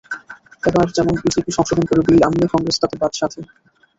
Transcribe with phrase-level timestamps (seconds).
[0.63, 3.39] এবার যেমন বিজেপি সংশোধন করে বিল আনলে কংগ্রেস তাতে বাদ সাধে।